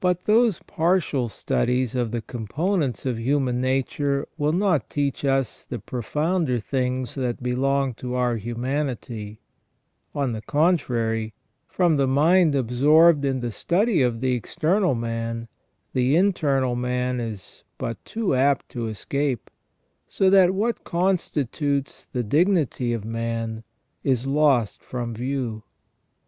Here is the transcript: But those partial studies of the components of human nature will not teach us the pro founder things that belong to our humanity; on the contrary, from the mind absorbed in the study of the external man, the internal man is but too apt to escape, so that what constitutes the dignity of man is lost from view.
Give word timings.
But 0.00 0.24
those 0.24 0.58
partial 0.66 1.28
studies 1.28 1.94
of 1.94 2.10
the 2.10 2.20
components 2.22 3.06
of 3.06 3.20
human 3.20 3.60
nature 3.60 4.26
will 4.36 4.50
not 4.52 4.90
teach 4.90 5.24
us 5.24 5.64
the 5.64 5.78
pro 5.78 6.02
founder 6.02 6.58
things 6.58 7.14
that 7.14 7.40
belong 7.40 7.94
to 7.94 8.14
our 8.16 8.34
humanity; 8.34 9.38
on 10.12 10.32
the 10.32 10.42
contrary, 10.42 11.34
from 11.68 11.98
the 11.98 12.08
mind 12.08 12.56
absorbed 12.56 13.24
in 13.24 13.38
the 13.38 13.52
study 13.52 14.02
of 14.02 14.20
the 14.20 14.32
external 14.32 14.96
man, 14.96 15.46
the 15.92 16.16
internal 16.16 16.74
man 16.74 17.20
is 17.20 17.62
but 17.78 18.04
too 18.04 18.34
apt 18.34 18.68
to 18.70 18.88
escape, 18.88 19.50
so 20.08 20.28
that 20.30 20.50
what 20.52 20.82
constitutes 20.82 22.08
the 22.12 22.24
dignity 22.24 22.92
of 22.92 23.04
man 23.04 23.62
is 24.02 24.26
lost 24.26 24.82
from 24.82 25.14
view. 25.14 25.62